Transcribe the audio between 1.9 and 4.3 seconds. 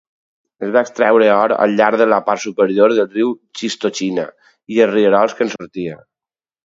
de la part superior del riu Chistochina